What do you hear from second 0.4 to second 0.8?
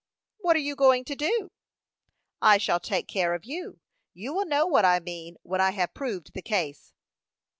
are you